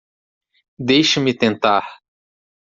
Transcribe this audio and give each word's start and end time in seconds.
Deixe-me 0.91 1.35
tentar! 1.45 1.79